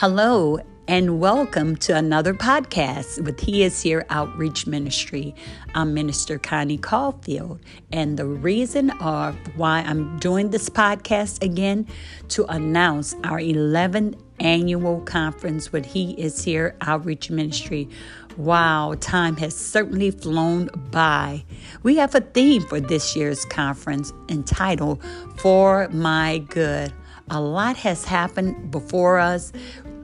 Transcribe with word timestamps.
Hello, 0.00 0.58
and 0.88 1.20
welcome 1.20 1.76
to 1.76 1.94
another 1.94 2.32
podcast 2.32 3.22
with 3.22 3.38
He 3.38 3.62
Is 3.62 3.82
Here 3.82 4.06
Outreach 4.08 4.66
Ministry. 4.66 5.34
I'm 5.74 5.92
Minister 5.92 6.38
Connie 6.38 6.78
Caulfield, 6.78 7.60
and 7.92 8.16
the 8.18 8.24
reason 8.24 8.92
of 8.92 9.36
why 9.58 9.80
I'm 9.80 10.18
doing 10.18 10.48
this 10.48 10.70
podcast 10.70 11.42
again 11.44 11.86
to 12.28 12.46
announce 12.46 13.14
our 13.24 13.40
11th 13.40 14.18
annual 14.40 15.02
conference 15.02 15.70
with 15.70 15.84
He 15.84 16.12
Is 16.12 16.42
Here 16.42 16.74
Outreach 16.80 17.30
Ministry. 17.30 17.86
Wow, 18.38 18.94
time 19.00 19.36
has 19.36 19.54
certainly 19.54 20.12
flown 20.12 20.70
by. 20.90 21.44
We 21.82 21.96
have 21.96 22.14
a 22.14 22.22
theme 22.22 22.62
for 22.62 22.80
this 22.80 23.14
year's 23.14 23.44
conference 23.44 24.14
entitled 24.30 25.04
For 25.36 25.90
My 25.90 26.38
Good. 26.38 26.90
A 27.32 27.40
lot 27.40 27.76
has 27.76 28.04
happened 28.04 28.72
before 28.72 29.20
us 29.20 29.52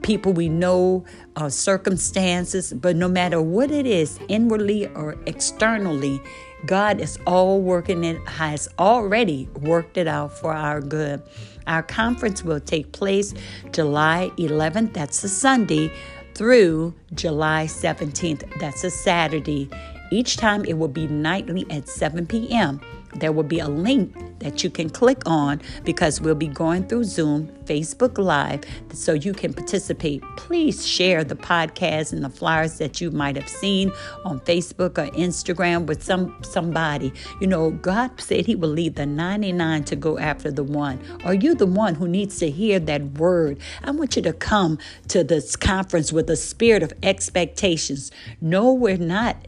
people 0.07 0.31
we 0.31 0.47
know, 0.47 1.03
uh, 1.35 1.49
circumstances, 1.49 2.71
but 2.71 2.95
no 2.95 3.09
matter 3.09 3.41
what 3.41 3.69
it 3.69 3.85
is, 3.85 4.17
inwardly 4.29 4.87
or 4.95 5.17
externally, 5.25 6.21
God 6.65 7.01
is 7.01 7.19
all 7.27 7.59
working 7.61 8.05
it, 8.05 8.25
has 8.25 8.69
already 8.79 9.49
worked 9.59 9.97
it 9.97 10.07
out 10.07 10.31
for 10.31 10.53
our 10.53 10.79
good. 10.79 11.21
Our 11.67 11.83
conference 11.83 12.41
will 12.41 12.61
take 12.61 12.93
place 12.93 13.33
July 13.73 14.31
11th, 14.37 14.93
that's 14.93 15.21
a 15.25 15.29
Sunday, 15.29 15.91
through 16.35 16.93
July 17.13 17.65
17th, 17.65 18.59
that's 18.61 18.85
a 18.85 18.89
Saturday. 18.89 19.69
Each 20.09 20.37
time 20.37 20.63
it 20.63 20.77
will 20.77 20.87
be 20.87 21.07
nightly 21.07 21.65
at 21.69 21.89
7 21.89 22.25
p.m 22.25 22.79
there 23.15 23.31
will 23.31 23.43
be 23.43 23.59
a 23.59 23.67
link 23.67 24.15
that 24.39 24.63
you 24.63 24.69
can 24.69 24.89
click 24.89 25.21
on 25.25 25.61
because 25.83 26.21
we'll 26.21 26.35
be 26.35 26.47
going 26.47 26.87
through 26.87 27.03
Zoom, 27.03 27.47
Facebook 27.65 28.17
Live, 28.17 28.63
so 28.93 29.13
you 29.13 29.33
can 29.33 29.53
participate. 29.53 30.23
Please 30.37 30.87
share 30.87 31.23
the 31.23 31.35
podcast 31.35 32.13
and 32.13 32.23
the 32.23 32.29
flyers 32.29 32.77
that 32.77 33.01
you 33.01 33.11
might 33.11 33.35
have 33.35 33.49
seen 33.49 33.91
on 34.25 34.39
Facebook 34.41 34.97
or 34.97 35.11
Instagram 35.11 35.85
with 35.85 36.03
some 36.03 36.35
somebody. 36.41 37.11
You 37.39 37.47
know, 37.47 37.71
God 37.71 38.19
said 38.19 38.45
He 38.45 38.55
will 38.55 38.69
lead 38.69 38.95
the 38.95 39.05
99 39.05 39.83
to 39.85 39.95
go 39.95 40.17
after 40.17 40.51
the 40.51 40.63
one. 40.63 40.99
Are 41.23 41.33
you 41.33 41.55
the 41.55 41.65
one 41.65 41.95
who 41.95 42.07
needs 42.07 42.39
to 42.39 42.49
hear 42.49 42.79
that 42.79 43.03
word? 43.17 43.59
I 43.83 43.91
want 43.91 44.15
you 44.15 44.21
to 44.23 44.33
come 44.33 44.77
to 45.09 45.23
this 45.23 45.55
conference 45.55 46.13
with 46.13 46.29
a 46.29 46.35
spirit 46.35 46.83
of 46.83 46.93
expectations. 47.03 48.11
No, 48.41 48.73
we're 48.73 48.97
not 48.97 49.47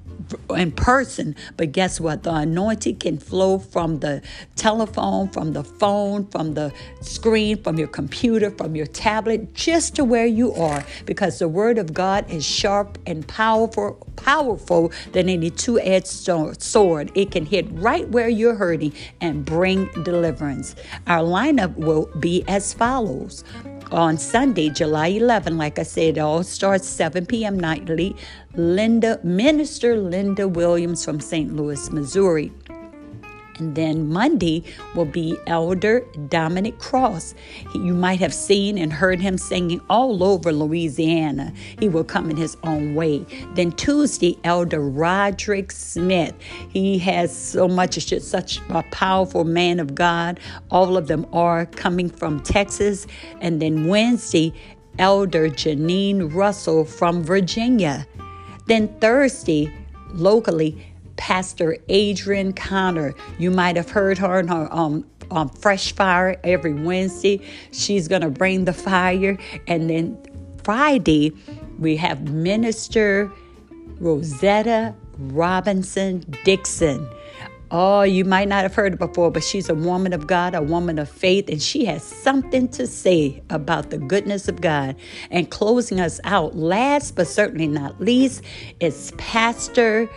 in 0.49 0.71
person. 0.71 1.36
But 1.58 1.71
guess 1.71 1.99
what? 1.99 2.23
The 2.23 2.33
anointing 2.33 2.97
can 2.97 3.17
flow 3.17 3.59
from 3.59 3.99
the 3.99 4.21
telephone, 4.80 5.27
from 5.27 5.52
the 5.52 5.63
phone, 5.63 6.25
from 6.27 6.53
the 6.53 6.72
screen, 7.02 7.61
from 7.61 7.77
your 7.77 7.88
computer, 7.88 8.49
from 8.49 8.77
your 8.77 8.86
tablet, 8.86 9.53
just 9.53 9.94
to 9.95 10.05
where 10.05 10.25
you 10.25 10.53
are, 10.53 10.86
because 11.05 11.39
the 11.39 11.49
word 11.49 11.77
of 11.77 11.94
God 11.94 12.30
is 12.31 12.45
sharp 12.45 12.97
and 13.05 13.27
powerful, 13.27 14.08
powerful 14.16 14.91
than 15.11 15.27
any 15.27 15.49
two-edged 15.49 16.08
sword. 16.08 17.11
It 17.13 17.31
can 17.31 17.45
hit 17.45 17.67
right 17.71 18.08
where 18.08 18.30
you're 18.30 18.55
hurting 18.55 18.94
and 19.19 19.44
bring 19.44 19.89
deliverance. 20.03 20.75
Our 21.08 21.23
lineup 21.23 21.75
will 21.75 22.05
be 22.19 22.45
as 22.47 22.73
follows 22.73 23.43
on 23.91 24.17
Sunday, 24.17 24.69
July 24.69 25.08
11, 25.08 25.58
like 25.58 25.80
I 25.80 25.83
said, 25.83 26.17
it 26.17 26.19
all 26.19 26.43
starts 26.43 26.88
7 26.88 27.25
p.m. 27.25 27.59
nightly. 27.59 28.16
Linda, 28.53 29.19
Minister 29.23 29.97
Linda 29.97 30.47
Williams 30.47 31.03
from 31.03 31.19
St. 31.19 31.55
Louis, 31.55 31.91
Missouri. 31.91 32.52
And 33.59 33.75
then 33.75 34.09
Monday 34.09 34.63
will 34.95 35.05
be 35.05 35.38
Elder 35.47 36.05
Dominic 36.29 36.79
Cross. 36.79 37.35
He, 37.71 37.79
you 37.79 37.93
might 37.93 38.19
have 38.19 38.33
seen 38.33 38.77
and 38.77 38.91
heard 38.91 39.19
him 39.19 39.38
singing 39.38 39.81
all 39.89 40.23
over 40.23 40.52
Louisiana. 40.52 41.53
He 41.80 41.89
will 41.89 42.03
come 42.03 42.30
in 42.30 42.37
his 42.37 42.58
own 42.64 42.95
way. 42.95 43.25
Then 43.55 43.71
Tuesday, 43.73 44.37
Elder 44.43 44.81
Roderick 44.81 45.71
Smith. 45.71 46.33
He 46.69 46.98
has 46.99 47.36
so 47.36 47.67
much, 47.67 48.05
just 48.05 48.30
such 48.30 48.59
a 48.69 48.83
powerful 48.92 49.43
man 49.43 49.80
of 49.80 49.93
God. 49.93 50.39
All 50.71 50.98
of 50.98 51.08
them 51.08 51.25
are 51.33 51.65
coming 51.65 52.09
from 52.09 52.42
Texas. 52.42 53.05
And 53.42 53.61
then 53.61 53.87
Wednesday, 53.87 54.53
Elder 54.98 55.49
Janine 55.49 56.33
Russell 56.33 56.86
from 56.86 57.23
Virginia. 57.23 58.08
Then 58.65 58.87
Thursday, 58.99 59.73
locally, 60.11 60.89
Pastor 61.19 61.77
Adrian 61.89 62.53
Connor. 62.53 63.13
You 63.37 63.52
might 63.52 63.75
have 63.75 63.91
heard 63.91 64.17
her 64.17 64.39
in 64.39 64.47
her 64.47 64.73
um, 64.73 65.05
um, 65.30 65.49
Fresh 65.49 65.93
Fire 65.93 66.39
every 66.45 66.73
Wednesday. 66.73 67.41
She's 67.71 68.07
going 68.07 68.21
to 68.21 68.30
bring 68.30 68.65
the 68.65 68.73
fire. 68.73 69.37
And 69.67 69.89
then 69.89 70.17
Friday, 70.63 71.33
we 71.77 71.97
have 71.97 72.30
Minister 72.30 73.31
Rosetta 73.99 74.95
Robinson 75.17 76.21
Dixon. 76.45 77.07
Oh, 77.69 78.01
you 78.01 78.25
might 78.25 78.47
not 78.47 78.63
have 78.63 78.73
heard 78.73 78.93
it 78.93 78.99
before, 78.99 79.30
but 79.30 79.43
she's 79.43 79.69
a 79.69 79.75
woman 79.75 80.13
of 80.13 80.25
God, 80.25 80.55
a 80.55 80.61
woman 80.61 80.97
of 80.97 81.07
faith, 81.07 81.49
and 81.49 81.61
she 81.61 81.86
has 81.86 82.01
something 82.01 82.67
to 82.69 82.87
say 82.87 83.43
about 83.51 83.91
the 83.91 83.99
goodness 83.99 84.47
of 84.47 84.61
God. 84.61 84.95
And 85.30 85.51
closing 85.51 85.99
us 85.99 86.19
out, 86.23 86.55
last 86.55 87.15
but 87.15 87.27
certainly 87.27 87.67
not 87.67 87.99
least, 88.01 88.41
is 88.80 89.11
Pastor 89.17 90.09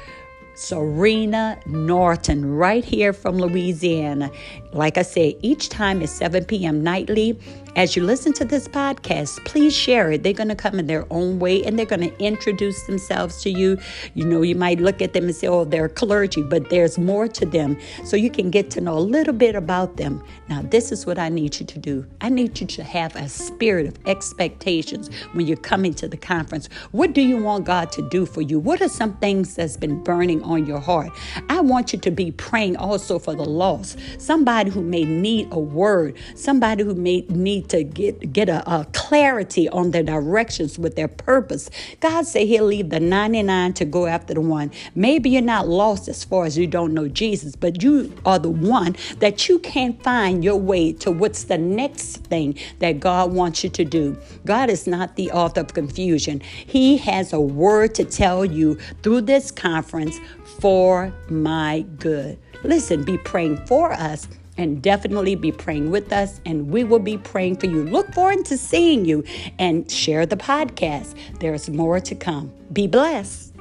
Serena 0.54 1.58
Norton, 1.66 2.54
right 2.54 2.84
here 2.84 3.12
from 3.12 3.38
Louisiana. 3.38 4.30
Like 4.72 4.96
I 4.96 5.02
said, 5.02 5.34
each 5.42 5.68
time 5.68 6.00
is 6.00 6.10
7 6.10 6.46
p.m. 6.46 6.82
nightly. 6.82 7.38
As 7.74 7.96
you 7.96 8.04
listen 8.04 8.32
to 8.34 8.44
this 8.44 8.68
podcast, 8.68 9.42
please 9.46 9.74
share 9.74 10.12
it. 10.12 10.22
They're 10.22 10.32
going 10.34 10.50
to 10.50 10.54
come 10.54 10.78
in 10.78 10.86
their 10.86 11.06
own 11.10 11.38
way 11.38 11.62
and 11.64 11.78
they're 11.78 11.86
going 11.86 12.02
to 12.02 12.18
introduce 12.22 12.82
themselves 12.84 13.42
to 13.42 13.50
you. 13.50 13.78
You 14.14 14.26
know, 14.26 14.42
you 14.42 14.54
might 14.54 14.78
look 14.78 15.00
at 15.00 15.14
them 15.14 15.24
and 15.24 15.34
say, 15.34 15.46
oh, 15.46 15.64
they're 15.64 15.88
clergy, 15.88 16.42
but 16.42 16.68
there's 16.68 16.98
more 16.98 17.28
to 17.28 17.46
them. 17.46 17.78
So 18.04 18.16
you 18.16 18.30
can 18.30 18.50
get 18.50 18.70
to 18.72 18.80
know 18.80 18.98
a 18.98 19.00
little 19.00 19.32
bit 19.32 19.54
about 19.54 19.96
them. 19.96 20.22
Now, 20.48 20.62
this 20.62 20.92
is 20.92 21.06
what 21.06 21.18
I 21.18 21.28
need 21.30 21.58
you 21.60 21.66
to 21.66 21.78
do 21.78 22.06
I 22.20 22.28
need 22.28 22.60
you 22.60 22.66
to 22.66 22.84
have 22.84 23.16
a 23.16 23.28
spirit 23.28 23.86
of 23.86 23.98
expectations 24.06 25.08
when 25.32 25.46
you're 25.46 25.56
coming 25.56 25.94
to 25.94 26.08
the 26.08 26.16
conference. 26.16 26.68
What 26.92 27.14
do 27.14 27.22
you 27.22 27.42
want 27.42 27.64
God 27.64 27.90
to 27.92 28.08
do 28.08 28.26
for 28.26 28.42
you? 28.42 28.58
What 28.58 28.80
are 28.82 28.88
some 28.88 29.16
things 29.16 29.54
that's 29.54 29.76
been 29.76 30.02
burning 30.02 30.42
on 30.42 30.66
your 30.66 30.80
heart? 30.80 31.10
I 31.48 31.60
want 31.60 31.92
you 31.92 31.98
to 32.00 32.10
be 32.10 32.32
praying 32.32 32.76
also 32.76 33.18
for 33.18 33.34
the 33.34 33.44
lost. 33.44 33.98
Somebody 34.18 34.61
who 34.70 34.82
may 34.82 35.04
need 35.04 35.48
a 35.50 35.58
word, 35.58 36.16
somebody 36.34 36.84
who 36.84 36.94
may 36.94 37.20
need 37.28 37.52
need 37.52 37.68
to 37.70 37.84
get, 37.84 38.32
get 38.32 38.48
a, 38.48 38.62
a 38.70 38.84
clarity 38.92 39.68
on 39.68 39.90
their 39.90 40.02
directions 40.02 40.78
with 40.78 40.96
their 40.96 41.08
purpose. 41.08 41.70
God 42.00 42.26
said 42.26 42.46
he'll 42.46 42.64
leave 42.64 42.90
the 42.90 43.00
99 43.00 43.74
to 43.74 43.84
go 43.84 44.06
after 44.06 44.34
the 44.34 44.40
one. 44.40 44.70
Maybe 44.94 45.30
you're 45.30 45.42
not 45.42 45.68
lost 45.68 46.08
as 46.08 46.24
far 46.24 46.44
as 46.44 46.56
you 46.58 46.66
don't 46.66 46.94
know 46.94 47.08
Jesus, 47.08 47.56
but 47.56 47.82
you 47.82 48.12
are 48.24 48.38
the 48.38 48.50
one 48.50 48.96
that 49.18 49.48
you 49.48 49.58
can't 49.58 50.02
find 50.02 50.42
your 50.44 50.56
way 50.56 50.92
to 50.94 51.10
what's 51.10 51.44
the 51.44 51.58
next 51.58 52.18
thing 52.26 52.58
that 52.80 53.00
God 53.00 53.32
wants 53.32 53.62
you 53.64 53.70
to 53.70 53.84
do. 53.84 54.16
God 54.44 54.70
is 54.70 54.86
not 54.86 55.16
the 55.16 55.30
author 55.32 55.60
of 55.60 55.74
confusion. 55.74 56.40
He 56.40 56.96
has 56.98 57.32
a 57.32 57.40
word 57.40 57.94
to 57.96 58.04
tell 58.04 58.44
you 58.44 58.76
through 59.02 59.22
this 59.22 59.50
conference 59.50 60.18
for 60.60 61.12
my 61.28 61.84
good. 61.98 62.38
Listen, 62.62 63.02
be 63.02 63.18
praying 63.18 63.56
for 63.66 63.92
us 63.92 64.28
and 64.56 64.82
definitely 64.82 65.34
be 65.34 65.52
praying 65.52 65.90
with 65.90 66.12
us, 66.12 66.40
and 66.44 66.68
we 66.68 66.84
will 66.84 66.98
be 66.98 67.18
praying 67.18 67.56
for 67.56 67.66
you. 67.66 67.84
Look 67.84 68.12
forward 68.12 68.44
to 68.46 68.58
seeing 68.58 69.04
you 69.04 69.24
and 69.58 69.90
share 69.90 70.26
the 70.26 70.36
podcast. 70.36 71.14
There's 71.40 71.70
more 71.70 72.00
to 72.00 72.14
come. 72.14 72.52
Be 72.72 72.86
blessed. 72.86 73.51